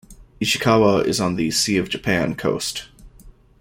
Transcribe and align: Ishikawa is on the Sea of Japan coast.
Ishikawa 0.41 1.05
is 1.05 1.19
on 1.21 1.35
the 1.35 1.51
Sea 1.51 1.77
of 1.77 1.87
Japan 1.87 2.33
coast. 2.33 2.87